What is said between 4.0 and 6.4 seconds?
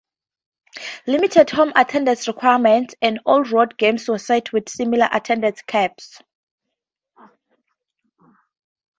were set with similar attendance caps.